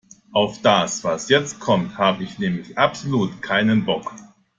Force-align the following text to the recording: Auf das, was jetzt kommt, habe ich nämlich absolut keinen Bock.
Auf 0.31 0.63
das, 0.63 1.03
was 1.03 1.29
jetzt 1.29 1.59
kommt, 1.59 1.95
habe 1.99 2.23
ich 2.23 2.39
nämlich 2.39 2.75
absolut 2.75 3.39
keinen 3.43 3.85
Bock. 3.85 4.11